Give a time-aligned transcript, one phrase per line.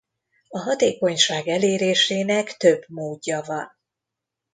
[0.49, 3.77] A hatékonyság elérésének több módja van.